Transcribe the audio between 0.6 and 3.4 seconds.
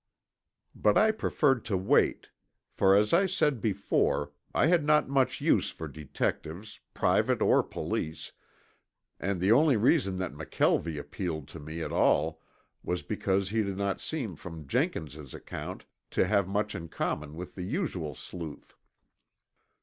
But I preferred to wait, for as I